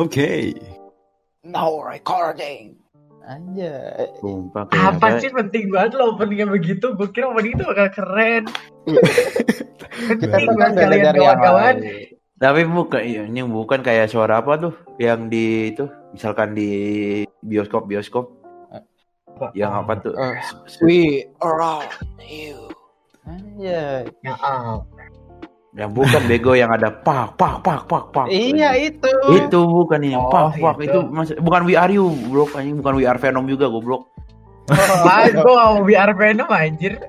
[0.00, 0.56] Oke.
[1.44, 2.80] No recording.
[3.28, 4.08] Anjay.
[4.24, 6.96] Sumpah kayak Apa sih penting banget lo openingnya begitu?
[6.96, 8.48] Gue kira opening itu bakal keren.
[10.18, 11.74] Kita Penting banget kalian yang kawan-kawan.
[12.40, 16.72] Tapi bukan ini bukan kayak suara apa tuh yang di itu misalkan di
[17.44, 18.32] bioskop bioskop
[19.52, 20.16] yang apa tuh?
[20.16, 20.40] Eh,
[20.80, 21.92] We around
[22.24, 22.72] you.
[23.28, 24.10] Anjay.
[24.24, 24.82] Ya, ah.
[25.72, 28.26] Yang bukan bego yang ada pak pak pak pak pak.
[28.28, 29.08] Iya itu.
[29.32, 30.84] Itu bukan ini Oh, pak pak itu.
[30.84, 34.04] itu mas- bukan We Are You bro anjing bukan We Are Venom juga goblok.
[34.68, 37.00] Wah, gue gak mau biar Venom anjir.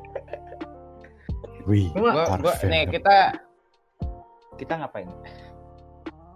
[1.64, 1.92] Wih.
[1.92, 3.16] Gua- Gua, gua, nih kita
[4.56, 5.12] kita ngapain?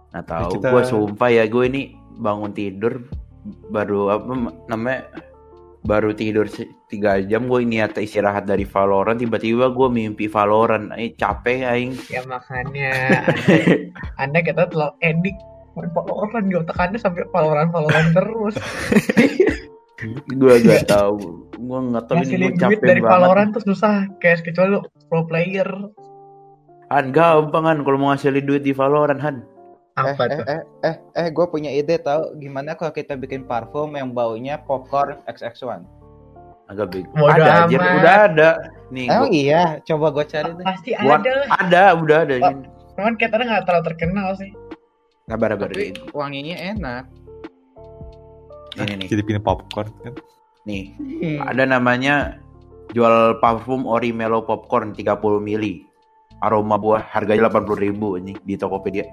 [0.08, 1.82] Nah tahu Kita- gue sumpah ya gue ini
[2.14, 3.08] bangun tidur
[3.68, 4.32] baru apa
[4.66, 5.08] namanya
[5.86, 6.50] baru tidur
[6.90, 10.90] tiga jam gue niat istirahat dari Valorant tiba-tiba gue mimpi Valorant.
[10.98, 11.92] Eh capek aing.
[12.10, 13.22] Ya makanya.
[14.22, 15.38] Anda kita telah ending.
[15.78, 18.54] Main Valorant di otak Anda sampai Valorant Valorant terus.
[20.40, 21.46] gue gak tahu.
[21.58, 23.14] Gue nggak tahu ini gue capek dari banget.
[23.14, 25.68] Valorant tuh susah, kayak kecuali lu pro player.
[26.88, 29.57] Han gampang kan kalau mau ngasilin duit di Valorant Han
[30.00, 30.44] Apa eh, tuh?
[30.46, 35.18] eh, eh, eh, gue punya ide tahu gimana kalau kita bikin parfum yang baunya popcorn
[35.26, 35.82] XX1?
[36.68, 38.50] agak bego Bodo ada aja udah ada
[38.90, 40.62] nih Oh gua- iya, coba gue cari deh.
[40.62, 41.48] Pasti gua- ada lah.
[41.58, 42.52] ada udah ada Oh.
[42.94, 44.50] Cuman kita nggak terlalu terkenal sih.
[45.24, 47.04] kabar kabar Tapi wanginya enak.
[48.78, 50.12] ini nih Jadi pilih popcorn kan.
[50.64, 51.38] nih Hmm.
[51.42, 52.36] ada namanya
[52.90, 55.84] jual parfum Ori Mellow Popcorn 30 mili
[56.38, 59.04] aroma buah harganya 80.000 ribu ini di Tokopedia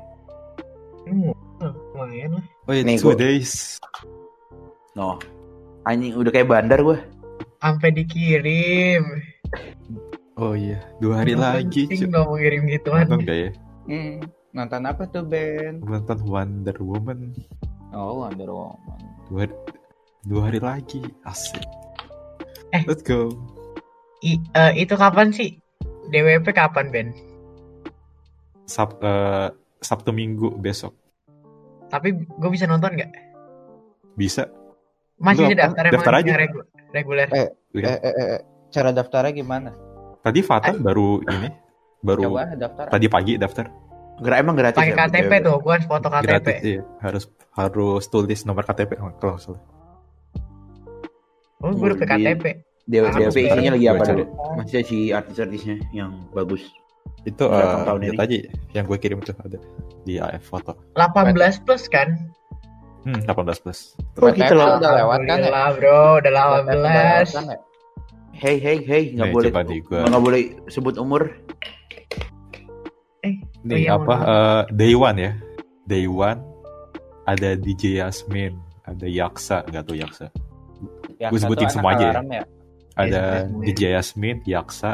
[1.07, 2.45] lumayan lah.
[2.65, 3.77] Oh iya, Nih, two gua- days.
[4.95, 5.19] no
[5.83, 6.97] anjing udah kayak bandar gue
[7.59, 9.01] Sampai dikirim.
[10.35, 11.89] Oh iya, dua hari lagi.
[11.89, 12.13] Penting cuy.
[12.13, 13.05] dong mengirim gituan.
[13.07, 13.49] Nonton gak ya?
[13.87, 14.15] Hmm,
[14.51, 15.81] nonton apa tuh Ben?
[15.81, 17.33] Nonton Wonder Woman.
[17.89, 19.01] Oh Wonder Woman.
[19.27, 19.49] Dua,
[20.23, 21.01] dua hari lagi.
[21.23, 21.63] Asik.
[22.69, 22.85] Eh.
[22.85, 23.33] Let's go.
[24.21, 25.57] I- eh, itu kapan sih?
[26.13, 27.07] DWP kapan Ben?
[28.65, 29.49] Sab, eh,
[29.85, 30.97] Sabtu Minggu besok.
[31.85, 33.11] Tapi gue bisa nonton nggak?
[34.17, 34.49] Bisa.
[35.15, 36.33] Masih Lu daftar Daftar aja.
[36.35, 37.27] regu- reguler.
[37.29, 37.87] Eh, Iya.
[37.87, 39.69] eh, eh, eh, cara daftarnya gimana?
[40.19, 41.49] Tadi Fatan baru ini.
[42.01, 42.85] Baru Coba daftar.
[42.89, 43.65] tadi pagi daftar.
[44.15, 45.43] Gra emang gratis Pakai ya, KTP BTW?
[45.43, 46.25] tuh, gue harus foto KTP.
[46.25, 46.81] Gratis iya.
[46.99, 49.61] Harus harus tulis nomor KTP oh, kalau salah.
[51.59, 52.45] Oh, gue udah Di- KTP.
[52.85, 54.05] Dewa DWP sekarang isinya lagi apa dulu?
[54.05, 54.23] cari.
[54.55, 56.61] Masih si artis-artisnya yang bagus.
[57.25, 58.21] Itu Berapa eh, tahun lihat ini?
[58.21, 58.35] aja
[58.77, 59.57] yang gue kirim tuh ada
[60.05, 60.77] di AF foto.
[60.93, 62.17] 18 plus kan?
[63.05, 63.97] Hmm, 18 plus.
[64.21, 64.77] Oh gitu loh.
[64.77, 65.49] Udah lewat kan ya?
[65.73, 67.37] Bro, udah Udah lewat 18.
[67.37, 67.59] kan ya?
[68.35, 69.51] Hey hey hey nggak Nih, boleh
[69.87, 71.31] nggak boleh sebut umur.
[73.23, 75.31] Eh, Nih iya, apa eh, Day One ya?
[75.87, 76.43] Day One
[77.25, 78.53] ada DJ Yasmin,
[78.85, 80.25] ada Yaksa, nggak tuh Yaksa.
[81.17, 82.21] Gua satu sebutin semua aja ya.
[82.21, 82.43] ya.
[82.95, 83.21] Ada
[83.65, 84.93] DJ Yasmin, Yaksa,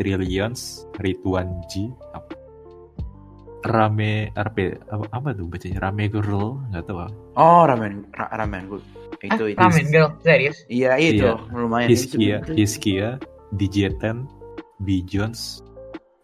[0.00, 2.32] Trillions, Rituan G, apa?
[3.60, 5.84] Rame RP apa, apa tuh bacanya?
[5.84, 7.04] Rame Girl, nggak tahu.
[7.04, 7.10] ah.
[7.36, 8.80] Oh ramen ra- ramen gue
[9.20, 9.60] itu Ah, itu.
[9.60, 10.64] ramen girl, serius?
[10.66, 11.36] Iya itu Iya.
[11.52, 11.88] lumayan.
[11.92, 13.08] Hiskia, Hiskia,
[13.52, 14.24] DJ Ten,
[14.80, 15.60] B Jones,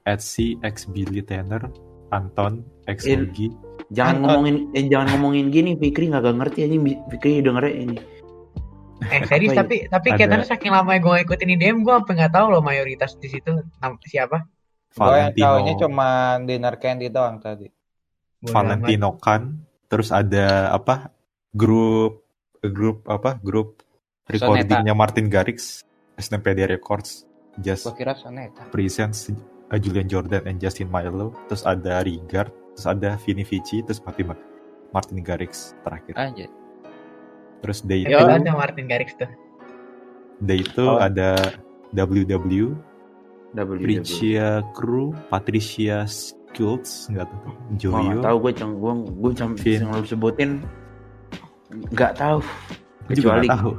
[0.09, 1.61] Etsy, X Billy Tanner,
[2.09, 3.53] Anton, X Il- Ogi,
[3.87, 6.75] Jangan An- ngomongin eh, jangan ngomongin gini Fikri nggak ngerti aja
[7.07, 7.97] Fikri dengernya ini.
[9.05, 9.63] Eh, serius Apa ya?
[9.63, 13.29] tapi tapi kayaknya saking lama gue ngikutin IDM, gue sampai nggak tahu loh mayoritas di
[13.29, 13.51] situ
[14.09, 14.49] siapa.
[14.97, 17.69] Gue yang taunya cuma dinner candy doang tadi.
[18.41, 21.13] Valentino Khan, terus ada apa?
[21.53, 22.25] Grup
[22.65, 23.37] grup apa?
[23.37, 23.85] Grup
[24.27, 25.85] recordingnya Martin Garrix,
[26.17, 27.29] SNPD Records,
[27.61, 28.69] Just Gue kira Soneta.
[28.73, 29.33] Presents
[29.73, 34.33] uh, Julian Jordan and Justin Milo, terus ada Rigard, terus ada Vini Vici, terus Martin
[34.93, 36.15] Martin Garrix terakhir.
[36.17, 36.47] Aja.
[37.61, 39.29] Terus day itu, Ya ada Martin Garrix tuh.
[40.39, 41.01] day itu Oh.
[41.01, 41.57] ada
[41.91, 42.77] WW,
[43.53, 43.81] WW.
[43.81, 49.81] Tricia Crew, Patricia Schultz, nggak tahu, Joyo, nggak tahu gue cang gue gue Vin.
[49.81, 50.51] yang lu sebutin
[51.93, 52.39] nggak tahu
[53.07, 53.73] kecuali tahu.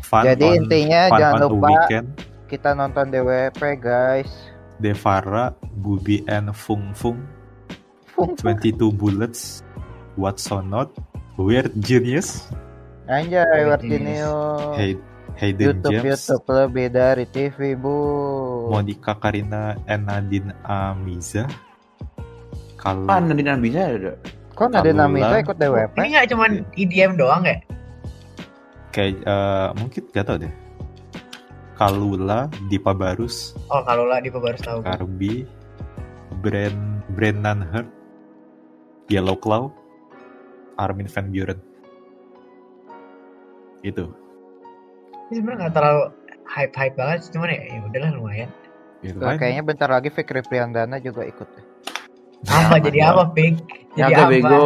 [0.00, 2.06] Fun Jadi on- intinya Fun jangan on a lupa Weekend,
[2.48, 4.30] kita nonton DWP guys.
[4.76, 7.20] Devara, Bubi and Fung Fung,
[8.18, 9.62] 22 Bullets,
[10.16, 10.90] What's So Not,
[11.36, 12.48] Weird Genius,
[13.06, 14.36] Anjay, Virginio.
[14.78, 15.00] Hay-
[15.32, 17.96] Hayden YouTube James, YouTube lebih dari TV bu.
[18.68, 21.48] Monica Karina and Nadine Amiza,
[22.76, 24.12] kalau ah Nadine bisa ada
[24.52, 25.08] Kok Nadine Kalula.
[25.08, 25.94] Amisa ikut DWP?
[25.96, 27.56] Ini nggak cuman IDM doang ya?
[28.92, 30.52] kayak eh, mungkin gak tau deh.
[31.80, 34.84] Kalula, Dipa Barus, Oh kalau lah di baru tahu.
[40.76, 41.71] Armin van Buren.
[43.82, 44.10] Itu.
[45.30, 46.02] Ini sebenarnya nggak terlalu
[46.46, 48.50] hype hype banget, sih, cuman ya ya udahlah lumayan.
[49.02, 51.66] Itu Tuh, kayaknya bentar lagi Fikri Priandana juga ikut deh.
[52.42, 53.10] Apa Sama jadi dong.
[53.10, 53.54] apa, Pik?
[53.94, 54.30] Ya Jadi apa?
[54.30, 54.64] bego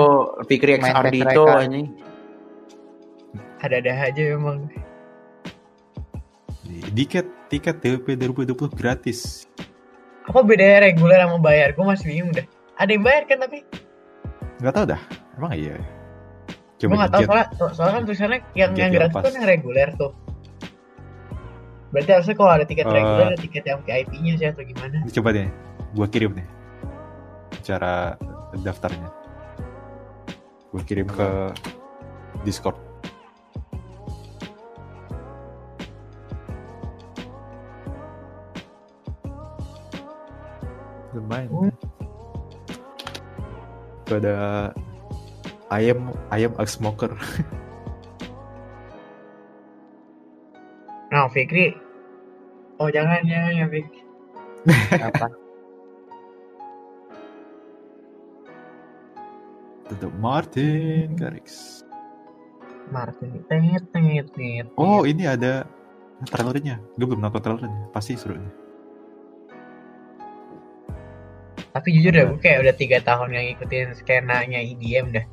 [0.48, 1.60] Fikri X Main Ardito Petreka.
[1.60, 1.88] anjing.
[3.60, 4.58] Ada-ada aja emang.
[6.96, 9.44] Tiket tiket DWP 2020 gratis.
[10.26, 11.76] Apa bedanya reguler sama bayar?
[11.76, 12.46] Gue masih bingung dah.
[12.80, 13.58] Ada yang bayar kan tapi
[14.60, 15.00] Nggak tahu dah.
[15.36, 15.76] Emang iya.
[16.76, 17.28] Gue nggak tahu Jet.
[17.28, 20.12] soalnya, soalnya kan tulisannya yang yang gratis kan yang reguler tuh.
[21.88, 22.92] Berarti harusnya kalau ada tiket Eh.
[22.92, 24.96] reguler ada tiket yang VIP-nya sih atau gimana?
[25.08, 25.48] Coba deh,
[25.96, 26.46] gua kirim nih
[27.64, 28.20] cara
[28.60, 29.08] daftarnya.
[30.68, 31.28] Gua kirim ke
[32.44, 32.76] Discord.
[41.16, 41.48] Lumayan.
[41.48, 41.72] Hmm.
[44.04, 44.36] Itu ada
[45.70, 47.14] ayam ayam a smoker.
[51.06, 51.70] Nah, Fikri.
[52.76, 53.86] Oh jangan jangan ya Fik.
[55.00, 55.26] Apa?
[59.86, 61.80] Tetap Martin Garrix.
[62.90, 64.66] Martin tet tet tet.
[64.74, 65.62] Oh ini ada
[66.26, 66.82] trailernya.
[66.98, 67.94] Gue belum nonton trailernya.
[67.94, 68.54] Pasti seru nih.
[71.70, 75.26] Tapi jujur deh, gue kayak udah tiga tahun yang ngikutin skenanya EDM dah.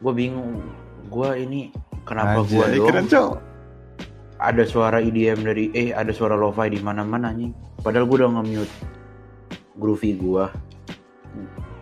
[0.00, 0.64] Gue bingung.
[1.12, 1.70] Gue ini
[2.08, 3.30] kenapa gue doang keren cok.
[4.40, 7.52] ada suara EDM dari eh ada suara lo-fi di mana-mana anjing.
[7.84, 8.74] Padahal gue udah nge-mute
[9.76, 10.44] groovy gue.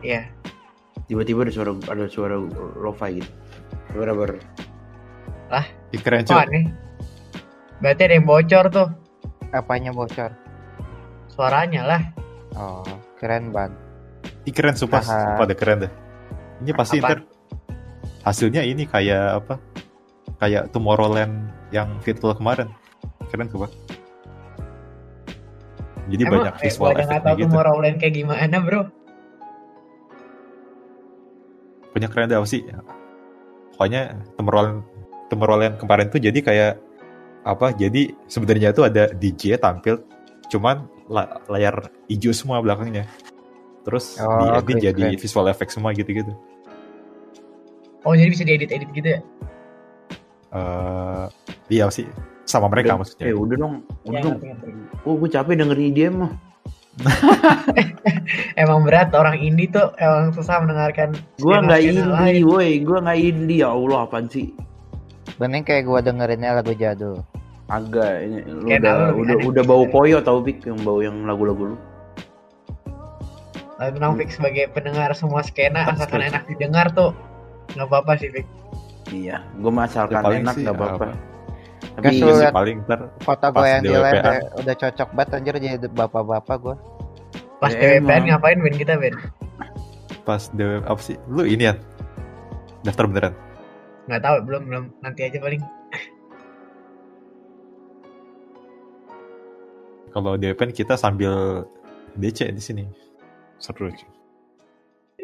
[0.03, 0.27] Iya.
[1.07, 2.37] Tiba-tiba ada suara ada suara
[2.79, 3.31] lo-fi gitu.
[3.95, 4.43] Suara ber
[5.89, 6.37] Ih, keren cok.
[6.37, 6.69] aneh?
[7.81, 8.89] Berarti ada yang bocor tuh
[9.57, 10.29] Apanya bocor?
[11.33, 12.03] suaranya lah.
[12.59, 12.85] Oh,
[13.17, 13.73] keren ban.
[14.45, 15.01] Ih, keren sumpah.
[15.01, 15.93] Sumpah deh keren deh.
[16.61, 17.15] Ini pasti Apa?
[17.15, 17.19] ntar
[18.29, 19.55] hasilnya ini kayak apa?
[20.39, 22.69] Kayak Tomorrowland yang virtual kemarin.
[23.33, 23.73] Keren tuh, Pak.
[26.09, 27.45] Jadi Emang banyak eh, visual nggak efeknya gitu.
[27.49, 28.83] Tomorrowland kayak gimana bro.
[31.93, 32.63] Banyak keren deh sih.
[33.77, 34.03] Pokoknya
[34.37, 34.81] Tomorrowland
[35.29, 36.73] Tomorrowland kemarin tuh jadi kayak
[37.45, 37.77] apa?
[37.77, 40.01] Jadi sebenarnya tuh ada DJ tampil
[40.49, 43.05] cuman la- layar hijau semua belakangnya.
[43.85, 45.21] Terus Oh, di edit keren, jadi keren.
[45.21, 46.33] visual effect semua gitu-gitu.
[48.09, 49.21] Oh jadi bisa diedit-edit gitu ya?
[50.49, 51.25] eh
[51.69, 52.09] iya sih
[52.49, 53.25] sama mereka Udah- maksudnya.
[53.29, 53.75] Eh udah dong,
[54.09, 54.37] udah Ya, dong.
[55.05, 56.33] Oh gue capek dengerin EDM mah.
[58.65, 61.13] Emang berat orang indie tuh emang susah mendengarkan.
[61.37, 62.81] Gue nggak indie, woi.
[62.81, 63.61] Gue nggak indie.
[63.61, 64.57] Ya Allah, apaan sih?
[65.37, 67.23] Mending kayak gua dengerinnya lagu jadul.
[67.69, 71.29] Agak, ini lu Kayak udah lu udah udah bau poyo tau pik yang bau yang
[71.29, 71.79] lagu-lagu lu.
[73.79, 77.15] Lalu Fik sebagai pendengar semua skena asalkan enak didengar tuh
[77.79, 78.47] nggak apa-apa sih Fik.
[79.09, 81.05] Iya, gue masalkan Ya, paling enak sih, gak apa-apa.
[81.09, 81.17] apa.
[81.79, 85.89] Tapi Iya sih, paling ntar foto gue yang di ya, udah cocok banget anjir jadi
[85.95, 86.77] bapak-bapak gue.
[87.59, 89.15] Pas Ya, DWPN ngapain Ben kita Ben?
[90.29, 91.17] pas dewe apa sih?
[91.33, 91.75] Lu ini ya
[92.85, 93.35] daftar beneran?
[94.13, 95.63] Nggak tahu belum belum nanti aja paling.
[100.13, 101.65] Kalau DWP kita sambil
[102.21, 102.85] DC di sini.
[103.57, 104.18] Seru cuy.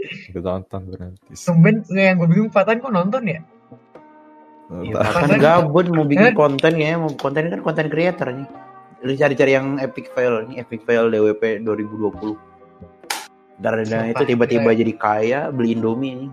[0.05, 1.33] Kita tonton berarti.
[1.35, 3.41] Tumben yang gue bingung Fatan kok nonton ya?
[4.81, 8.49] Ya, kan gabut mau bikin konten ya, mau konten kan konten creator nih.
[9.05, 12.32] Lu cari-cari yang epic fail nih, epic fail DWP 2020.
[13.55, 16.31] Dan Sumpah, itu tiba-tiba jadi kaya beli Indomie nih.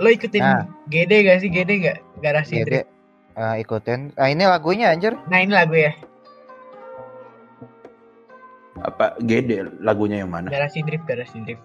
[0.00, 0.64] Lo ikutin Nah.
[0.90, 1.98] GD gak sih GD gak?
[2.20, 2.88] Garasi Jadi Drift.
[3.32, 4.00] eh, ikutin.
[4.20, 5.16] Ah ini lagunya anjir.
[5.32, 5.92] Nah ini lagu ya
[8.82, 10.50] Apa gede lagunya yang mana?
[10.50, 11.62] Garasi Drift Garasi Drift.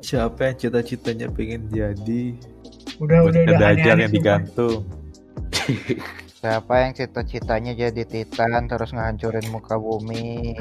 [0.00, 2.22] Siapa yang cita-citanya pengen jadi
[2.98, 4.10] Udah udah udah aneh-aneh yang sumpah.
[4.12, 4.78] digantung?
[6.34, 10.54] Siapa yang cita-citanya jadi titan terus ngehancurin muka bumi?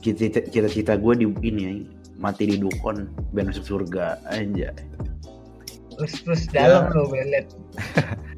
[0.00, 1.72] Cita- Cita-cita gue di ini ya,
[2.16, 4.70] mati di dukun biar masuk surga aja.
[5.92, 6.94] Terus terus dalam Ya.
[6.94, 7.46] lo belet.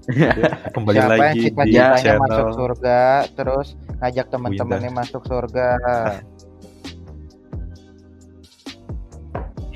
[0.75, 3.01] Kembali Siapa yang lagi di cita-citanya masuk surga
[3.33, 5.69] terus ngajak teman-temannya masuk surga?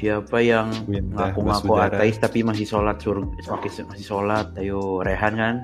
[0.06, 0.70] Siapa yang
[1.18, 5.56] ngaku-ngaku ateis tapi masih sholat surga, masih, masih sholat, ayo Rehan kan?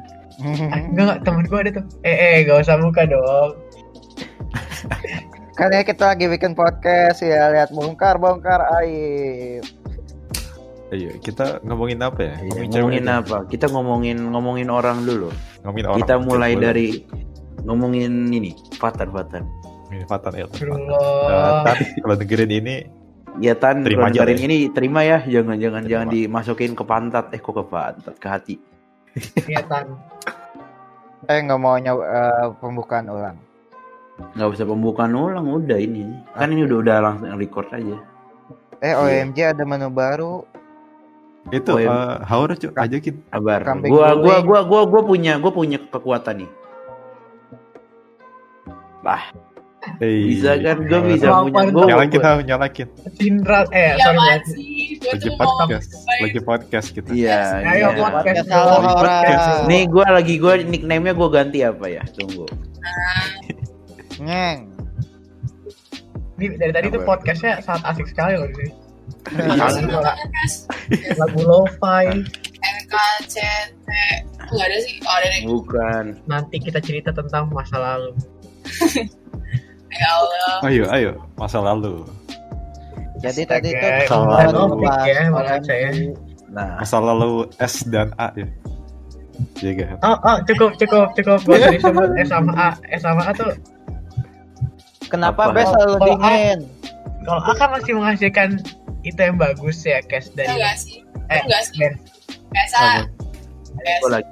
[0.42, 1.86] Enggak enggak temen gue ada tuh.
[2.02, 3.54] Eh eh gak usah muka dong.
[5.62, 9.62] kan ya kita lagi bikin podcast ya lihat bongkar bongkar aib.
[10.90, 12.34] Ayo, kita ngomongin apa ya?
[12.42, 13.22] Iya, ngomongin aja.
[13.22, 13.36] apa?
[13.46, 15.30] Kita ngomongin ngomongin orang dulu.
[15.62, 15.98] Ngomongin orang.
[16.02, 16.66] Kita mulai Boleh.
[16.66, 16.88] dari
[17.62, 19.46] ngomongin ini, Fatan Fatan.
[19.94, 20.50] Ini Fatan ya.
[20.50, 20.82] Fatan.
[20.82, 22.76] Eh, tapi kalau dengerin ini
[23.40, 24.36] Ya tan, Terima aja ya.
[24.36, 25.90] ini terima ya, jangan jangan Terima.
[25.90, 28.54] jangan dimasukin ke pantat, eh kok ke pantat, ke hati.
[29.48, 29.96] Iya tan.
[31.24, 33.40] Eh nggak mau nyaw eh, pembukaan ulang.
[34.36, 36.12] Nggak usah pembukaan ulang, udah ini.
[36.32, 37.96] Kan ini udah udah langsung record aja.
[38.78, 40.44] Eh OMG ada menu baru.
[41.48, 41.88] Itu Oh, iya.
[41.88, 43.16] eh, Haur Cuk, ajakin.
[43.26, 43.64] Kabar.
[43.64, 46.50] Kambing Gua gua gua gua gua punya gua punya kekuatan nih.
[49.98, 50.30] Hey.
[50.30, 50.76] Bisa kan?
[50.86, 51.62] Gua bisa Apa punya.
[51.66, 51.74] itu?
[51.74, 52.88] Gua, Nyalakin Haur, nyalakin.
[53.18, 54.38] Sindral eh Ya sorry?
[55.02, 55.88] Gue Lagi podcast,
[56.22, 57.10] lagi podcast kita.
[57.10, 57.42] Iya.
[57.66, 57.98] Ayo iya.
[57.98, 59.42] podcast Podcast Podcast.
[59.42, 59.66] orang.
[59.66, 62.02] Nih gua lagi gua nickname-nya gua ganti apa ya?
[62.14, 62.46] Tunggu.
[64.22, 64.70] Ngeng.
[66.38, 68.72] Ini dari tadi tuh podcastnya sangat asik sekali loh di sini.
[69.34, 69.66] Iya.
[69.66, 70.56] Podcast
[71.18, 72.06] Lagu lo-fi.
[72.62, 73.88] NKCT
[74.52, 76.04] Enggak ada sih, oh ada deh Bukan.
[76.30, 78.14] Nanti kita cerita tentang masa lalu.
[79.92, 82.06] Ya Allah Ayo, ayo, masa lalu.
[83.20, 84.86] Jadi tadi itu ya, OMG.
[85.62, 85.88] saya.
[86.52, 88.48] Nah, Masa lalu S dan A ya.
[89.62, 89.96] Iya?
[90.04, 91.38] Oh, oh, cukup, cukup, cukup.
[91.46, 92.70] Usah disebut S sama A.
[92.90, 93.54] S sama A tuh,
[95.12, 95.54] Kenapa Apa?
[95.60, 96.58] Bes selalu Kalau dingin?
[97.22, 98.48] kalau A kan masih menghasilkan
[99.04, 101.94] itu yang bagus ya, Cash dari Enggak sih eh, Enggak sih Ben.
[102.50, 102.76] Biasa
[104.08, 104.30] lagi.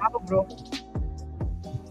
[0.00, 0.40] Apa, bro?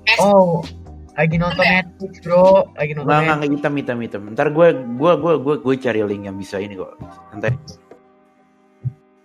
[0.10, 0.66] S Oh,
[1.12, 1.84] lagi nonton ya?
[1.84, 2.66] Netflix, bro.
[2.74, 4.22] Lagi nonton Nggak, nggak, hitam, hitam, hitam.
[4.32, 6.96] Ntar gue, gue, gue, gue, gue cari link yang bisa ini kok.
[7.32, 7.48] Nanti.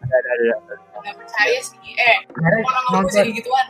[0.02, 0.74] Ada, ada, ada.
[0.96, 3.66] Enggak percaya sih Eh Orang ngomong nonton, sih gituan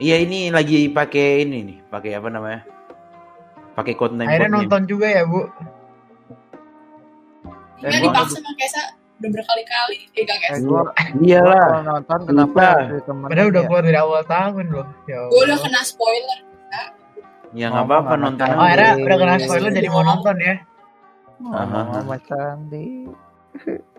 [0.00, 2.60] Iya ini lagi pakai ini nih, pakai apa namanya?
[3.76, 5.44] Pakai konten akhirnya nonton juga ya, Bu.
[5.44, 5.48] Eh,
[7.84, 8.82] Iya gua- dipaksa sama Kesa
[9.20, 10.82] Udah berkali-kali Eh gak Eh, gua,
[11.20, 11.68] Iyalah.
[11.84, 12.64] nonton kenapa
[13.28, 13.68] Padahal udah ya?
[13.68, 14.86] keluar dari awal tahun loh.
[15.04, 16.40] Ya Gue udah kena spoiler
[17.50, 18.46] Ya nggak apa-apa Ngomong nonton.
[18.46, 20.54] Oh, akhirnya udah kena spoiler jadi mau nonton ya.
[21.40, 21.80] Aha.
[21.96, 22.88] sama Sandi.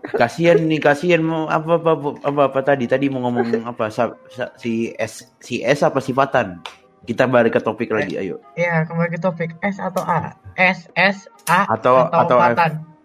[0.02, 1.92] Kasian nih, kasian mau apa apa
[2.24, 6.62] apa apa tadi tadi mau ngomong apa sa- sa- si S si S apa sifatan?
[7.02, 8.38] Kita balik ke topik lagi, ayo.
[8.54, 10.38] Ya, kembali ke topik S atau A?
[10.54, 12.56] S S A Atau atau, F.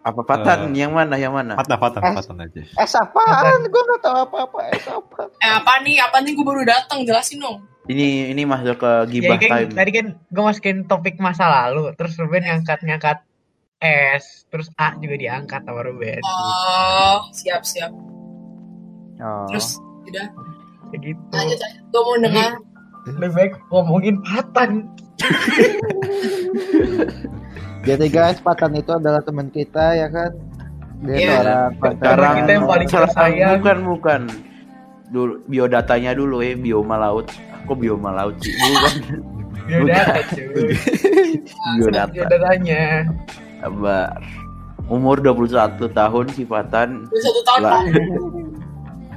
[0.08, 0.16] Patan.
[0.16, 0.60] apa patan?
[0.70, 0.80] Eh.
[0.80, 1.16] yang mana?
[1.16, 1.52] Yang mana?
[1.54, 2.14] Patah, patah, Eh.
[2.14, 2.62] patah aja.
[2.78, 3.60] Es apaan?
[3.66, 4.60] Gue gak tahu apa-apa.
[4.72, 5.22] Es apa?
[5.38, 9.12] Eh apa nih Apa nih gue baru datang Jelasin dong Ini ini masuk ke Jadi
[9.14, 9.72] gibah kan time.
[9.74, 13.24] tadi kan gue masukin topik masa lalu, terus Ruben ngangkat-ngangkat
[13.78, 16.20] S, terus A juga diangkat sama Ruben.
[16.22, 17.92] Oh Siap-siap
[19.18, 19.48] Oh.
[19.48, 20.28] Terus Udah
[20.88, 21.22] Kayak gitu.
[21.32, 22.52] Lanjut aja Gue mau dengar
[23.08, 24.72] Lebih baik ngomongin Patan.
[27.88, 30.32] Jadi guys, Patan itu adalah teman kita ya kan?
[31.00, 31.32] Dia Iya.
[31.32, 31.98] seorang Patan.
[31.98, 33.52] Sekarang kita yang paling salah- sayang.
[33.56, 34.22] bukan bukan.
[35.08, 37.32] Dulu biodatanya dulu ya, bioma laut.
[37.64, 38.52] Kok bioma laut sih?
[39.68, 39.84] Bukan.
[39.84, 40.72] Biodata cuy.
[41.80, 42.12] biodata.
[42.14, 42.84] Biodatanya.
[43.60, 44.16] Sabar.
[44.88, 45.52] Umur 21
[45.92, 46.90] tahun sifatan.
[47.04, 47.72] Udah satu tahun Lah.
[47.76, 47.84] Pak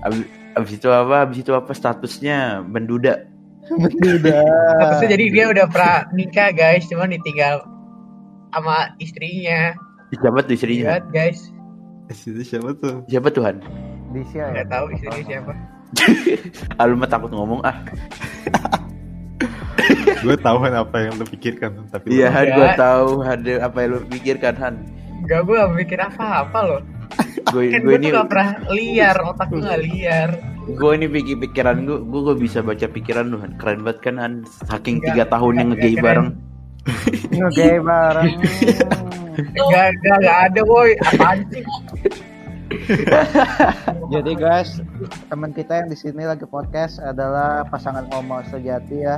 [0.00, 0.22] Abis,
[0.56, 1.16] abis itu apa?
[1.22, 2.66] Abis itu apa statusnya?
[2.66, 3.29] Menduda.
[3.70, 4.98] Udah.
[5.06, 7.62] Jadi dia udah pernah nikah guys, cuman ditinggal
[8.50, 9.78] sama istrinya.
[10.10, 10.86] Siapa tuh istrinya?
[10.98, 11.54] Lihat guys,
[12.10, 13.06] itu siapa tuh?
[13.06, 13.62] Siapa Tuhan?
[14.10, 14.52] Disya ya.
[14.58, 15.52] nggak tahu istrinya siapa.
[16.78, 17.82] Ah, lu mah takut ngomong ah.
[20.22, 23.90] gue tahu kan apa yang lu pikirkan, tapi Iya, Han, gua tahu ada apa yang
[23.94, 24.74] lu pikirkan, Han.
[25.26, 26.82] Enggak, gue gak mikir apa-apa loh.
[27.50, 30.30] Gue Kan gue gue ini tuh gak pernah liar, otak gue gak liar.
[30.68, 33.38] Gue ini pikir pikiran gue, gue gue bisa baca pikiran lu.
[33.56, 34.32] Keren banget kan, Han.
[34.68, 36.28] Saking tiga tahun yang ngegay bareng.
[37.32, 38.30] Ngegay bareng.
[39.40, 40.90] Enggak, enggak, enggak ada boy.
[41.00, 41.64] Apaan sih?
[44.12, 44.82] Jadi guys,
[45.32, 49.16] teman kita yang di sini lagi podcast adalah pasangan homo sejati ya.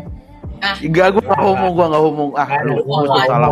[0.79, 2.31] Enggak, gue gak ngomong, gue gak ngomong.
[2.39, 3.51] Ah, lu lu tuh salah,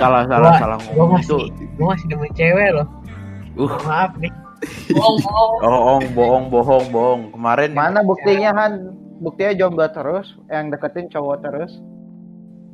[0.00, 2.86] salah, salah, salah Gue masih, gue masih demen cewek loh.
[3.58, 4.32] Uh, Maaf nih.
[4.90, 7.22] Bohong bohong bohong, bohong, bohong, bohong.
[7.34, 8.72] Kemarin Mana buktinya Han?
[9.18, 11.72] Buktinya jomblo terus, yang deketin cowok terus.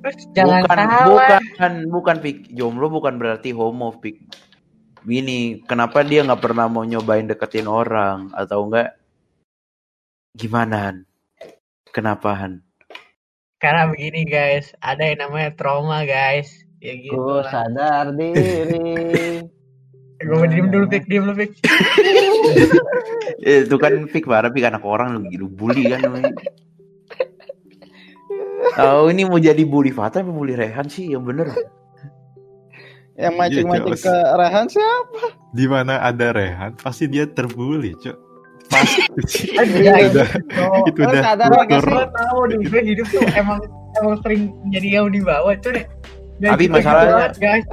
[0.04, 1.40] Terus jangan bukan, salah.
[1.40, 2.36] bukan, bukan pik.
[2.52, 4.20] Jomblo bukan berarti homo, pik.
[5.04, 8.96] Gini, kenapa dia nggak pernah mau nyobain deketin orang atau enggak?
[10.36, 10.96] Gimana, Han?
[11.88, 12.60] Kenapa, Han?
[13.64, 16.52] Karena begini guys, ada yang namanya trauma guys.
[16.84, 17.48] Ya gitu Ku lah.
[17.48, 19.40] sadar diri.
[20.24, 21.04] Gue mau diem dulu, Pik.
[21.04, 21.50] Diem dulu, Pik.
[23.40, 26.32] Eh, itu kan pik parah, pik anak orang lu gitu bully kan namanya.
[28.78, 31.52] Oh ini mau jadi bully Fata apa bully Rehan sih yang bener?
[33.14, 34.02] Yang mancing-mancing jelas.
[34.02, 35.24] ke Rehan siapa?
[35.52, 38.16] di mana ada Rehan, pasti dia terbully, cok.
[38.66, 39.00] Pasti
[39.30, 39.46] sih.
[39.54, 40.28] Iya, itu udah,
[40.64, 42.08] Oh, itu lu udah sadar nggak sih?
[42.10, 43.60] tahu di hidup tuh emang
[43.94, 45.84] emang sering jadi yang di bawah tuh deh.
[46.40, 47.66] Dan Tapi kita masalahnya- gitu banget, guys.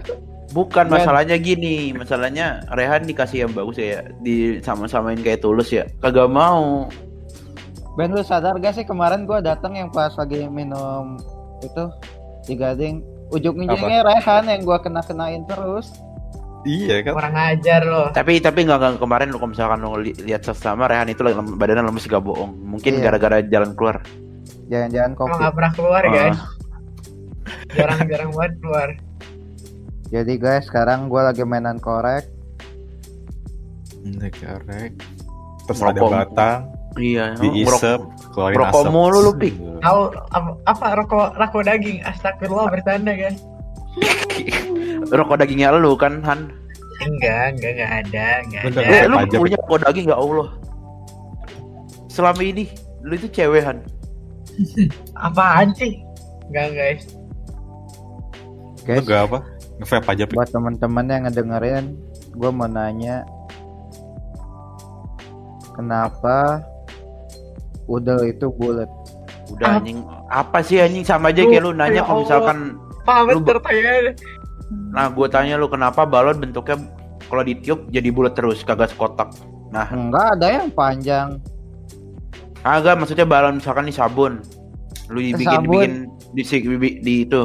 [0.51, 0.99] Bukan Ben.
[0.99, 6.91] masalahnya gini, masalahnya Rehan dikasih yang bagus ya, di sama-samain kayak tulus ya, kagak mau.
[7.95, 11.15] Ben lu sadar gak sih kemarin gua datang yang pas lagi minum
[11.59, 11.83] itu
[12.45, 15.91] di gading ujung-ujungnya Rehan yang gua kena-kenain terus.
[16.61, 17.17] Iya kan?
[17.17, 18.07] Kurang ajar loh.
[18.11, 21.89] Tapi tapi nggak kemarin lu kalau misalkan lu li- lihat sesama Rehan itu lem- badannya
[21.89, 22.53] lemes gak bohong.
[22.53, 23.09] Mungkin Iya.
[23.09, 24.03] gara-gara jalan keluar.
[24.69, 25.39] Jangan-jangan Emang covid.
[25.41, 26.11] nggak pernah keluar Ah.
[26.11, 26.39] guys.
[27.73, 28.89] Jarang-jarang banget keluar.
[30.11, 32.27] Jadi guys, sekarang gua lagi mainan korek.
[34.01, 34.91] Ini korek.
[35.63, 36.11] Terus ada Merokok.
[36.11, 36.59] batang,
[36.99, 37.25] Iya.
[37.37, 37.99] diisep,
[38.35, 38.91] keluarin merokok asap.
[38.91, 39.55] mulu lu, Pik.
[39.79, 40.01] Tahu
[40.65, 42.03] apa, rokok rokok daging?
[42.03, 43.39] Astagfirullah bertanda guys.
[45.11, 46.51] Rokok dagingnya lu kan, Han.
[47.01, 48.79] Enggak, enggak, enggak ada, enggak ada.
[48.85, 50.49] Eh, lu punya rokok daging ya Allah.
[52.07, 52.63] Selama ini
[53.01, 53.77] lu itu cewek, Han.
[55.25, 56.03] Apaan sih?
[56.47, 57.03] Enggak guys.
[58.81, 59.39] Guys, gak apa?
[59.77, 60.35] Nge-vape aja, Pik.
[60.35, 61.85] buat teman-teman yang ngedengerin,
[62.33, 63.23] gua mau nanya
[65.73, 66.61] kenapa
[67.85, 68.87] udel itu bulat?
[69.49, 69.77] Udah Ah.
[69.79, 69.99] anjing.
[70.27, 72.57] Apa sih anjing sama aja kayak lu nanya ya kalau misalkan
[73.01, 73.41] Paham Lu-
[74.93, 76.77] nah gue tanya lu kenapa balon bentuknya
[77.25, 79.33] kalau ditiup jadi bulat terus kagak sekotak.
[79.67, 81.39] Nah, Enggak ada yang panjang.
[82.61, 84.37] agak maksudnya balon misalkan di sabun.
[85.09, 85.71] Lu dibikin Sabun.
[85.73, 85.91] bikin
[86.31, 87.41] di, si- di, di itu.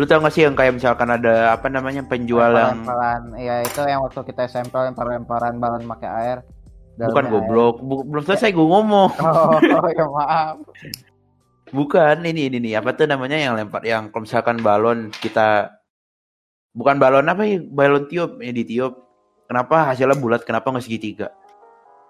[0.00, 3.22] Lu tau gak sih yang kayak misalkan ada apa namanya penjual yang Lempar-lemparan.
[3.36, 6.38] Iya, itu yang waktu kita SMP lempar-lemparan balon pakai air.
[6.96, 9.12] bukan goblok, Bu- belum selesai gue ngomong.
[9.12, 9.60] air.
[9.76, 10.56] Oh, ya maaf.
[11.68, 15.68] Bukan ini ini nih apa tuh namanya yang lempar yang kalau misalkan balon kita
[16.72, 18.96] bukan balon apa ya balon tiup ya ditiup.
[19.52, 20.48] Kenapa hasilnya bulat?
[20.48, 21.28] Kenapa nggak segitiga?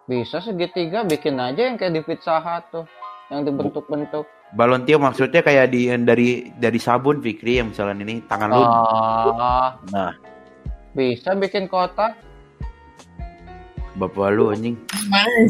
[0.06, 2.86] Bisa segitiga bikin aja yang kayak di pizza hut tuh.
[3.30, 4.26] Yang dibentuk-bentuk.
[4.50, 8.58] Balon tiup maksudnya kayak di dari dari sabun Fikri yang misalnya ini tangan lu.
[8.58, 10.12] Oh, Nah,
[10.90, 12.18] bisa bikin kotak.
[13.94, 14.74] bapak lu anjing.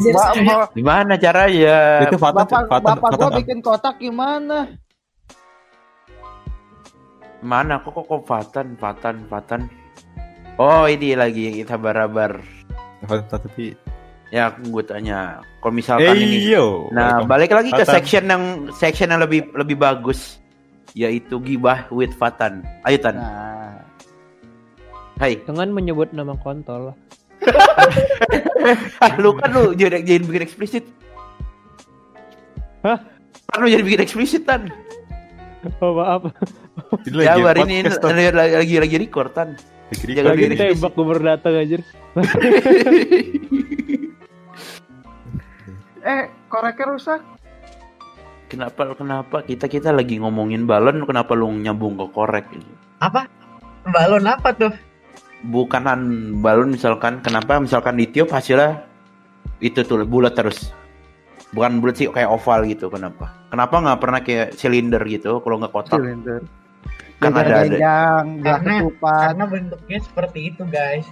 [0.01, 1.77] Gimana Gimana caranya?
[2.09, 4.57] Itu Fatan, bapak Fatan, bapak gua Fatan, bikin kotak gimana?
[7.41, 9.61] Mana kok kok kok Fatan, Fatan, Fatan.
[10.61, 12.43] Oh, ini lagi kita barabar.
[13.07, 13.73] Fatan, tapi
[14.31, 15.43] Ya, aku gue tanya.
[15.59, 16.87] Kalau misalkan Eh ini yo.
[16.95, 17.27] Nah, Welcome.
[17.27, 17.95] balik lagi ke Fatan.
[17.99, 20.39] section yang section yang lebih lebih bagus
[20.95, 22.63] yaitu gibah with Fatan.
[22.87, 23.19] Ayo Tan.
[23.19, 23.83] Nah,
[25.19, 25.37] Hai.
[25.43, 26.95] Jangan menyebut nama kontol.
[29.01, 30.85] Ah, lu kan lu jadi jadi bikin eksplisit.
[32.85, 33.01] Hah?
[33.49, 34.69] Kan lu jadi bikin eksplisit Tan.
[35.81, 36.29] Oh maaf,
[37.09, 39.57] Ya, hari ini lagi, lagi lagi lagi record Tan.
[39.91, 41.81] Lagi tembak gue baru datang anjir.
[46.01, 47.21] eh koreknya rusak.
[48.51, 52.67] kenapa kenapa kita kita lagi ngomongin balon kenapa lu nyambung ke korek gitu?
[52.99, 53.23] Apa?
[53.87, 54.75] Balon apa tuh?
[55.47, 58.83] Bukanan balon misalkan kenapa misalkan ditiup hasilnya
[59.63, 60.75] itu tuh bulat terus.
[61.55, 63.31] Bukan bulat sih kayak oval gitu kenapa?
[63.47, 65.95] Kenapa nggak pernah kayak silinder gitu kalau nggak kotak?
[65.95, 66.43] Silinder.
[67.23, 67.67] Kan ada ada.
[67.71, 67.85] Gelas
[68.43, 69.23] Karena- ketupat.
[69.31, 71.07] Karena bentuknya seperti itu guys.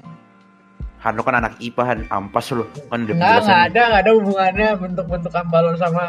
[1.00, 3.48] Hano kan anak IPA Han, ampas lu kan udah Enggak, penjelasan.
[3.48, 6.06] enggak ada, enggak ada hubungannya bentuk-bentukan balon sama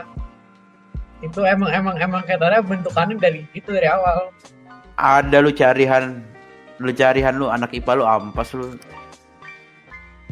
[1.21, 4.33] itu emang emang emang katanya bentukannya dari itu dari awal.
[4.97, 6.25] Ada lu cari Han,
[6.81, 8.73] lu cari Han lu anak IPA lu ampas lu.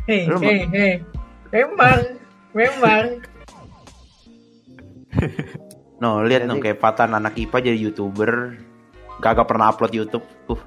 [0.08, 0.92] Hei, Lu hei, hei.
[1.52, 2.00] Memang,
[2.56, 3.04] memang.
[5.98, 8.54] No, lihat dong kayak Patan anak IPA jadi YouTuber.
[9.18, 10.22] Kagak pernah upload YouTube.
[10.46, 10.62] Uh,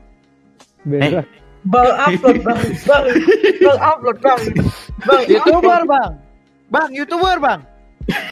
[0.83, 1.23] Berak.
[1.61, 3.05] Bang upload, bang, bang,
[3.61, 4.41] bang upload, bang,
[5.05, 5.23] bang.
[5.29, 6.11] Youtuber, Bang.
[6.73, 7.61] Bang, YouTuber, Bang.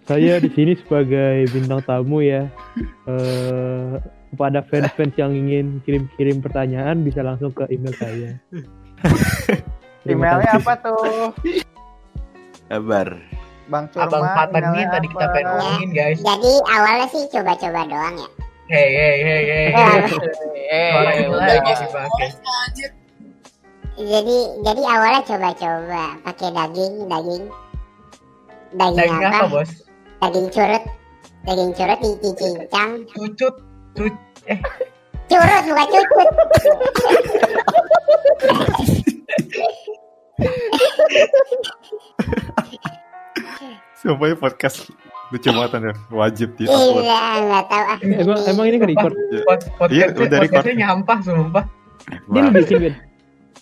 [0.09, 2.49] Saya di sini sebagai bintang tamu ya.
[3.05, 8.37] Eh kepada fans-fans yang ingin kirim-kirim pertanyaan bisa langsung ke email saya.
[10.05, 10.63] Emailnya kasih.
[10.63, 11.29] apa tuh?
[12.69, 13.07] kabar.
[13.69, 14.05] Bang Curma.
[14.09, 16.17] Abang Fatan ini tadi kita pengen ngomongin guys.
[16.21, 18.29] Jadi awalnya sih coba-coba doang ya.
[18.69, 19.67] Hei, hei, hei, hei.
[20.69, 21.45] Email udah.
[21.57, 22.27] lagi dipakai.
[22.37, 22.89] Anjir.
[23.99, 27.43] Jadi jadi awalnya coba-coba pakai daging, daging.
[28.71, 29.39] Daging, Daging apa?
[29.43, 29.71] apa bos?
[30.23, 30.83] Daging curut.
[31.43, 32.91] Daging curut dicincang.
[33.11, 33.55] Cucut,
[33.99, 34.15] cut.
[35.27, 36.29] Curut bukan cucut.
[43.99, 44.87] Sumpah ini podcast
[45.35, 45.93] lucu banget ya.
[46.15, 47.03] Wajib di upload.
[47.03, 47.19] Iya,
[47.51, 47.99] nggak tahu ah.
[47.99, 49.11] Emang emang ini kan record.
[49.11, 49.43] Iya,
[49.75, 50.63] podcastnya, udah record.
[50.63, 51.65] podcastnya nyampah sumpah.
[52.31, 53.08] Dia lu bikin.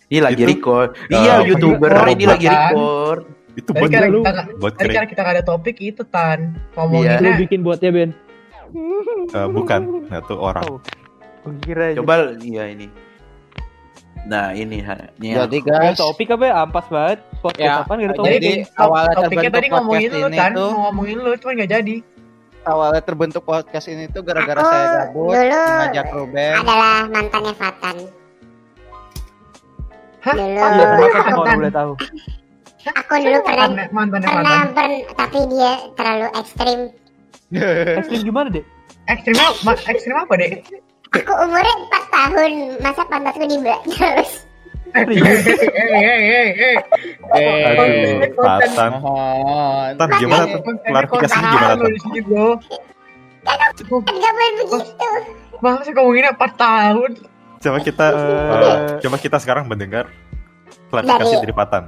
[0.07, 0.89] Ini lagi Itu, record.
[0.95, 2.71] uh, Iya, YouTuber record, ini lagi kan?
[2.71, 3.21] record.
[3.53, 4.23] Itu buat kan lu-
[4.55, 6.55] buat tadi kan kita nggak ada topik itu tan
[6.93, 7.17] Iya.
[7.17, 8.11] Lu bikin buatnya Ben.
[9.27, 9.81] Eh, bukan.
[10.05, 10.63] Nah, itu orang.
[10.63, 10.79] Oh.
[11.59, 11.97] Kira aja.
[11.97, 12.87] Coba iya ini.
[14.23, 15.47] Nah ini, ha- ini ya.
[15.47, 16.53] Jadi Gak guys, topik apa ya?
[16.61, 17.19] Ampas banget.
[17.39, 18.35] Podcast Ya, apaan gak ada jadi- topik.
[18.37, 21.53] Jadi awalnya topiknya terbentuk tadi ngomongin podcast lu ini kan, tuh- mau ngomongin lu cuman
[21.57, 21.95] nggak jadi.
[22.65, 26.51] awalnya terbentuk podcast ini tuh gara-gara saya gabut dulu ngajak Ruben.
[26.53, 27.95] adalah mantannya Fatan.
[30.27, 30.35] Hah?
[30.35, 30.59] Dulu.
[30.59, 31.91] Iya, kenapa boleh tahu?
[32.87, 34.59] Aku dulu pernah pernah
[35.15, 36.79] tapi dia terlalu ekstrim.
[38.03, 38.63] Ekstrim gimana deh?
[39.07, 39.71] Ekstrim apa?
[39.87, 40.51] Ekstrim apa deh?
[41.15, 42.51] Aku umurnya 4 tahun,
[42.83, 44.43] masa pantatku dibelah terus.
[44.91, 45.03] Eh,
[47.31, 48.91] Aduh, Patan.
[49.95, 50.45] Tan, gimana?
[50.83, 53.55] Klarifikasinya gimana Tan?
[54.11, 55.09] gak boleh begitu.
[55.63, 57.11] Masa ngomonginnya 4 tahun?
[57.57, 60.05] Coba kita Eh, coba kita sekarang mendengar
[60.87, 61.83] klarifikasi Dari- dari Patan.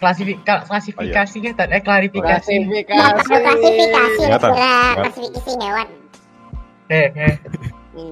[0.00, 2.54] Klasifika, klasifikasinya tadi eh klarifikasi.
[2.56, 3.28] Klasifikasi.
[3.28, 4.24] Klasifikasi
[4.96, 5.88] klasifikasi hewan.
[6.88, 7.34] Eh, eh.
[7.36, 7.36] Ayo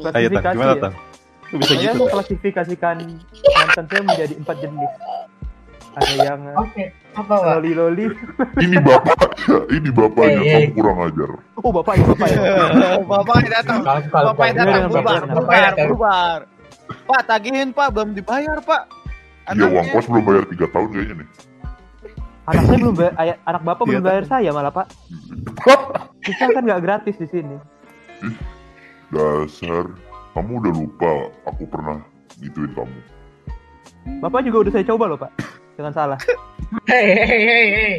[0.04, 0.74] Tan, klasifikasi gimana?
[0.76, 0.92] Tan?
[1.48, 1.88] Bisa Saya gitu.
[1.88, 1.96] Tan?
[1.98, 2.96] mengklasifikasikan
[3.56, 4.92] mantan saya menjadi empat jenis.
[5.96, 6.84] Ada yang eh, Oke,
[7.16, 7.48] apa Pak?
[7.56, 8.06] loli-loli.
[8.60, 10.52] Ini bapaknya, ini bapaknya, Eh, eh.
[10.52, 11.30] kamu kurang ajar.
[11.56, 12.38] Oh bapak ya bapak ya.
[13.02, 13.78] Bapak datang.
[13.80, 15.32] Kalau kalau Bapak datang bubar, Bapak?
[15.32, 16.38] bubar, bubar.
[16.88, 18.98] Pak, tagihin Pak, belum dibayar Pak.
[19.48, 21.28] Iya uang kos belum bayar 3 tahun kayaknya nih.
[22.48, 24.86] Anak saya belum bayar, ay- anak bapak Iya, belum bayar saya malah pak.
[26.24, 27.56] Kita kan nggak gratis di sini.
[29.12, 29.84] Dasar,
[30.32, 31.12] kamu udah lupa
[31.44, 32.00] aku pernah
[32.40, 33.00] gituin kamu.
[34.24, 35.32] Bapak juga udah saya coba loh pak,
[35.76, 36.18] dengan salah.
[36.88, 37.96] Hei, hei, hei, hei.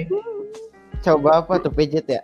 [1.01, 2.21] Coba apa tuh pijit ya?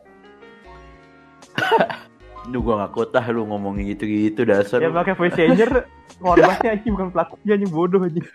[2.54, 4.78] Duh gua gak kuat dah lu ngomongin gitu-gitu dasar.
[4.78, 5.90] Yang pakai voice changer,
[6.22, 8.26] korbannya anjing bukan pelakunya anjing bodoh anjing.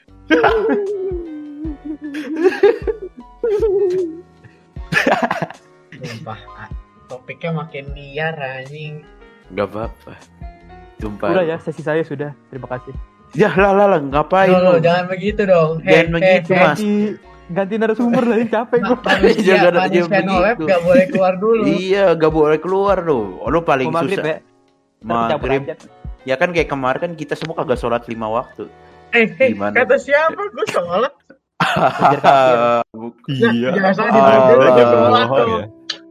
[6.01, 6.69] Sumpah, ah,
[7.07, 9.07] topiknya makin liar anjing.
[9.55, 10.15] Gak apa-apa.
[10.99, 11.29] Sumpah.
[11.31, 12.35] Udah ya, sesi saya sudah.
[12.51, 12.95] Terima kasih.
[13.31, 15.79] Ya lah lah lah ngapain Loh, jangan begitu dong.
[15.87, 16.83] Jangan begitu, Mas.
[16.83, 17.15] Ganti
[17.51, 18.99] ganti narasumber lagi capek gue.
[19.03, 20.71] manusia, manusia jangan no lab begitu.
[20.71, 21.63] gak boleh keluar dulu.
[21.67, 23.21] Iya, gak boleh keluar lu.
[23.43, 24.39] Oh, lu paling Mau maghrib susah.
[24.39, 24.39] ya.
[25.03, 25.63] Maghrib.
[26.23, 28.71] Ya kan kayak kemarin kan kita semua kagak sholat lima waktu.
[29.11, 29.75] Eh, eh, Gimana?
[29.75, 30.39] kata siapa?
[30.39, 31.13] Gue sholat.
[32.95, 33.69] Buk- Iya.
[33.75, 35.67] Di ya.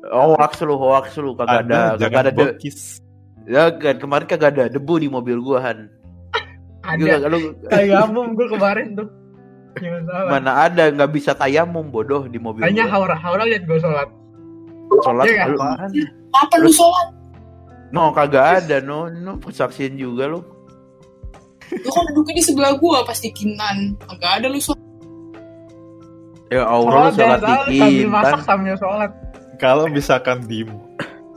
[0.10, 2.44] hoax lu, hoax lu kagak ada, kagak ada
[3.50, 5.90] ya kan kemarin kagak ada debu di mobil gua Han.
[6.86, 7.26] Ada.
[7.28, 9.10] Lu Tayamum gue kemarin tuh.
[9.78, 10.28] Jangan salah.
[10.28, 14.10] mana ada nggak bisa tayamum bodoh di mobil Hanya haura haura lihat gue sholat.
[15.06, 15.90] Sholat lu, Apaan?
[16.34, 17.08] Apa lu sholat?
[17.90, 20.42] no kagak ada no, no saksiin juga lu.
[21.70, 23.94] Lu kan duduknya di sebelah gua pasti kinan.
[24.10, 24.82] Enggak ada lu sholat.
[26.50, 29.12] Ya Allah lu sholat biasa, sambil masak sambil sholat.
[29.62, 30.66] Kalau misalkan di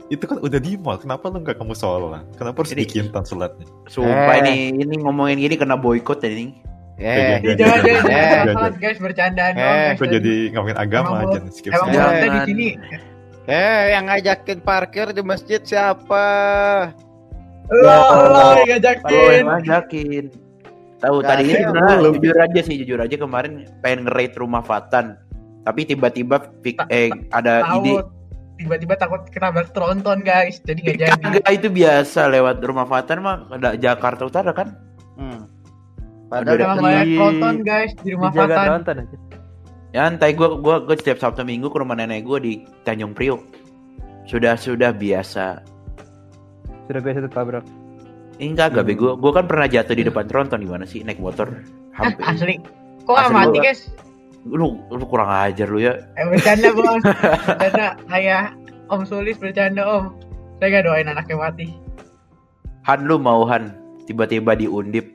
[0.09, 2.25] itu kan udah di mall, kenapa lu nggak kamu sholat?
[2.33, 3.65] Kenapa harus Ini- di Kintan sholatnya?
[3.85, 4.41] Sumpah Eh.
[4.41, 6.57] ini ini ngomongin gini kena boykot ya ini.
[6.93, 9.91] Eh, Jangan jangan Eh, jangan guys bercandaan Eh.
[9.97, 12.67] Kok jadi ngomongin agama aja skip Emang kita di sini.
[13.43, 16.25] eh, yang ngajakin parkir di masjid siapa?
[17.67, 17.97] Lo
[18.29, 19.31] lo yang ngajakin.
[19.33, 20.25] yang ngajakin.
[20.99, 22.11] Tahu tadi ini sebenarnya lu.
[22.15, 25.19] jujur aja sih jujur aja kemarin pengen nge-raid rumah Fatan.
[25.63, 26.47] Tapi tiba-tiba
[26.87, 28.07] eh ada ide Takut.
[28.53, 30.61] Tiba-tiba takut ketabrak tronton guys.
[30.61, 31.11] Jadi nggak jadi.
[31.19, 34.77] Kagak itu biasa lewat rumah Fatan mah ada Jakarta Utara kan?
[36.33, 36.39] Hmm.
[36.39, 38.69] Ada- Padahal Jangan di- banyak tronton guys di rumah Dijaga Fatan.
[38.73, 38.95] nonton.
[39.89, 43.41] Ya antai gue gua gua setiap Sabtu Minggu ke rumah nenek gue di Tanjung Priok.
[44.23, 45.61] Sudah sudah biasa.
[46.83, 47.65] Sudah biasa tertabrak.
[48.35, 49.13] Ini kagak bego.
[49.13, 51.45] Gue kan pernah jatuh di depan tronton di mana sih naik motor.
[51.93, 52.25] Hah, Hampir.
[52.25, 52.55] asli.
[53.03, 53.63] Kok Asli mati gua.
[53.63, 53.81] guys?
[54.43, 55.93] Lu lu kurang ajar lu ya.
[56.15, 56.99] Eh bercanda bos.
[56.99, 57.87] Bercanda.
[58.07, 58.57] Kayak
[58.89, 60.05] Om Sulis bercanda Om.
[60.57, 61.67] Saya nggak doain anaknya mati.
[62.83, 63.69] Han lu mau Han
[64.03, 65.05] tiba-tiba diundip.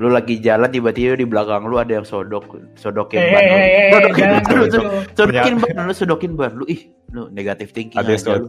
[0.00, 3.52] Lu lagi jalan tiba-tiba di belakang lu ada yang sodok, sodokin Eh, ban lu.
[3.52, 4.64] eh, eh, eh, Sodokin jangan ban lu,
[5.12, 6.64] sodokin ban lu, sodokin ban lu.
[6.66, 6.80] Ih,
[7.12, 8.40] lu negatif thinking Ada yang aja sodok.
[8.40, 8.48] lu.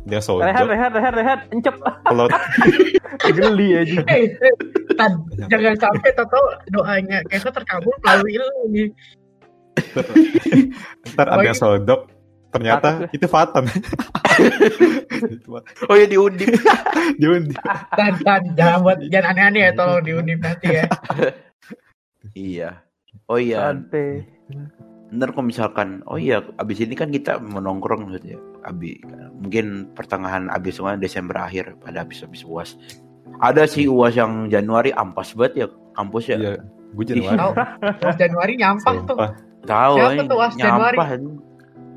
[0.00, 0.68] Dia Rehat, sodok.
[0.68, 1.40] rehat, rehat, rehat.
[1.50, 1.74] Encep.
[1.80, 2.28] Kalau
[3.36, 4.00] Geli aja.
[4.06, 4.28] Eh,
[4.92, 8.88] Tan, jangan sampai tahu doanya kita terkabul melalui lu nih.
[11.14, 12.12] ntar ada yang sodok,
[12.50, 13.64] ternyata itu Fatan.
[15.90, 16.48] Oh ya diundip.
[17.20, 17.54] Dia undi.
[17.96, 20.84] Tan, tan, jangan buat jangan aneh-aneh ya tolong diundip nanti ya.
[22.54, 22.70] iya.
[23.26, 24.26] Oh iya, Santai.
[25.10, 29.02] ntar kalau misalkan, oh iya, abis ini kan kita menongkrong maksudnya, abis
[29.34, 32.78] mungkin pertengahan abis semua Desember akhir pada abis abis uas.
[33.42, 35.66] Ada sih uas yang Januari ampas banget ya
[35.98, 36.38] kampus ya.
[36.38, 36.54] Iya,
[36.94, 37.38] gue Januari.
[38.02, 39.18] Uas Januari nyampah tuh.
[39.66, 40.96] Tahu Siapa ini tuh uas Januari?
[40.98, 41.08] nyampah.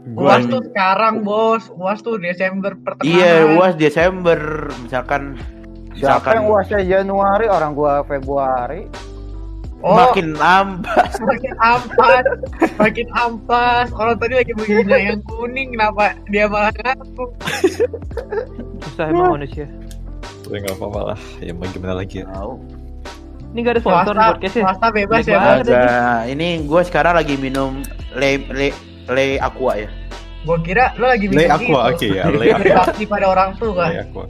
[0.04, 3.08] Gua Uas tuh sekarang bos, uas tuh Desember pertengahan.
[3.08, 5.40] Iya, uas Desember misalkan
[5.96, 8.90] Siapa misalkan yang uasnya Januari, orang gua Februari.
[9.84, 11.12] Oh, Makin ampas.
[11.20, 12.24] semakin ampas,
[12.76, 13.88] semakin ampas.
[13.96, 17.26] Orang tadi lagi menghina yang kuning, kenapa dia malah ngaku?
[18.88, 19.68] Susah emang manusia.
[20.48, 21.20] Ya nggak apa-apa lah.
[21.40, 22.28] Ya mau gimana lagi ya.
[22.32, 22.54] Tahu.
[23.54, 24.64] Ini gak ada sponsor podcastnya.
[24.66, 25.62] swasta bebas Jelek ya.
[25.62, 25.84] Ada.
[26.26, 27.86] Ini gue sekarang lagi minum
[28.18, 28.74] le le
[29.06, 29.90] le aqua ya.
[30.44, 32.24] Gua kira lo lagi Le minum Aqua, oke ya.
[32.28, 32.60] Le Aqua.
[32.60, 33.86] Berbakti pada orang tua.
[33.88, 34.26] Le Aqua.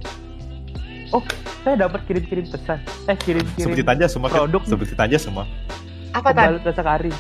[1.64, 2.80] Saya dapat kirim-kirim pesan.
[3.06, 5.46] Eh kirim-kirim Sebutin aja semua produk Sebutin aja semua.
[6.12, 6.54] Apa tadi?
[6.54, 7.14] pembalut rasa kari.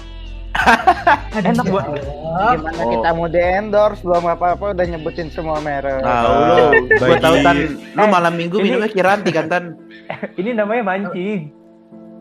[1.34, 1.82] Enak, ya Gua.
[1.82, 2.54] Allah.
[2.54, 2.90] Gimana Oh.
[2.92, 6.02] kita mau di endorse belum apa-apa udah nyebutin semua merek.
[6.02, 6.66] Tahu lu.
[6.88, 7.58] Gue bagi- tahu tan.
[7.94, 9.64] Lu malam minggu ini- minumnya kiranti kan tan.
[10.40, 11.50] Ini namanya mancing.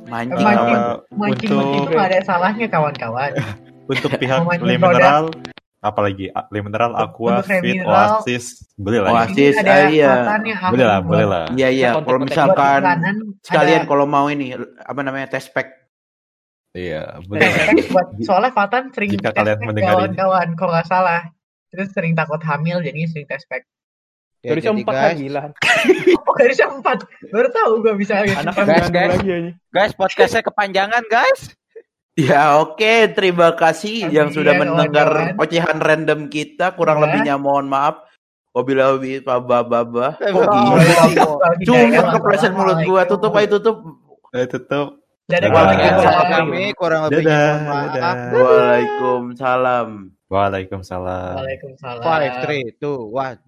[0.07, 0.81] Mancing Mancing.
[1.11, 3.33] Mancing Untuk- mancing itu ada salahnya kawan-kawan.
[3.33, 3.72] Le
[5.83, 8.23] apalagi A- Le Mineral, Aqua, Untuk Le Fit, Mineral.
[8.23, 8.45] Oasis,
[8.79, 9.11] beli lah.
[9.11, 9.15] ya.
[9.19, 9.55] Oasis.
[9.59, 10.13] Ah, iya.
[11.03, 11.45] Boleh lah.
[11.51, 11.91] Iya iya.
[11.99, 12.81] Kalau misalkan
[13.43, 15.83] sekalian ada- kalau mau ini apa namanya test pack.
[16.73, 17.37] Iya, buat
[18.27, 21.21] soalnya Fatan sering Jika kalian pack mendengar kawan-kawan kalau nggak salah
[21.69, 23.65] terus sering takut hamil jadi sering tes pack
[24.43, 25.45] Ya, jadi empat guys, lagi lah.
[26.27, 29.15] oh garisnya empat baru tahu gue bisa Anak Guys, guys.
[29.15, 31.55] lagi guys podcastnya kepanjangan guys.
[32.13, 36.77] Ya oke, terima kasih Iya, yang sudah mendengar ocehan random kita.
[36.77, 37.03] Kurang Ya.
[37.09, 38.05] lebihnya mohon maaf.
[38.53, 39.25] Wabillahi.
[39.25, 40.45] Eh, bro.
[40.45, 40.69] gini?
[41.17, 41.25] Iya,
[41.65, 43.09] Cuma kepleset mulut gua.
[43.09, 43.77] Tutup aja tutup.
[44.37, 45.01] Eh, tutup.
[45.33, 46.29] Kawan-kawan.
[46.29, 48.17] kami kurang lebihnya mohon maaf.
[48.37, 49.89] Waalaikumsalam.
[50.29, 51.33] Waalaikumsalam.
[51.41, 53.41] Waalaikumsalam Five, three, two, one.